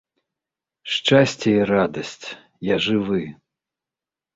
Шчасце 0.93 1.47
і 1.59 1.69
радасць, 1.73 2.19
я 2.73 2.83
жывы! 2.91 3.23